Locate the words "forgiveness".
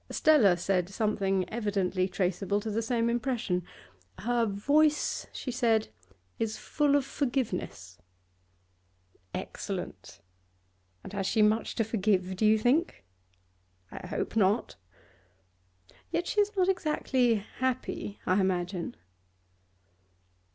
7.05-7.99